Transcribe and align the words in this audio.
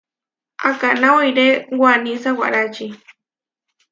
Akaná 0.69 1.09
oiré 1.19 1.47
waní 1.79 2.13
sawárači. 2.23 2.87